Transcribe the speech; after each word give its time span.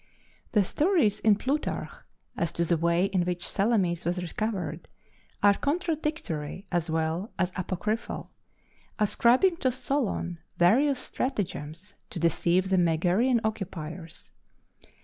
The 0.53 0.63
stories 0.63 1.19
in 1.19 1.35
Plutarch, 1.35 1.91
as 2.35 2.51
to 2.53 2.65
the 2.65 2.75
way 2.75 3.05
in 3.05 3.23
which 3.23 3.47
Salamis 3.47 4.03
was 4.03 4.19
recovered, 4.19 4.87
are 5.43 5.53
contradictory 5.53 6.65
as 6.71 6.89
well 6.89 7.31
as 7.37 7.51
apocryphal, 7.55 8.31
ascribing 8.97 9.57
to 9.57 9.71
Solon 9.71 10.39
various 10.57 10.99
stratagems 11.01 11.93
to 12.09 12.17
deceive 12.17 12.69
the 12.71 12.77
Megarian 12.79 13.41
occupiers. 13.43 14.31